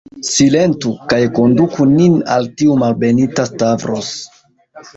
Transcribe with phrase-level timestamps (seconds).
[0.27, 4.13] Silentu, kaj konduku nin al tiu malbenita Stavros.